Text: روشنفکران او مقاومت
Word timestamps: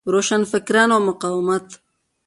روشنفکران 0.13 0.91
او 0.95 1.01
مقاومت 1.09 1.67